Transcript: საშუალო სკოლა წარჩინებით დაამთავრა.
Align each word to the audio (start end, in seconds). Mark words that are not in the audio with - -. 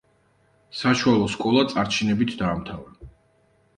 საშუალო 0.77 1.27
სკოლა 1.35 1.65
წარჩინებით 1.75 2.33
დაამთავრა. 2.43 3.11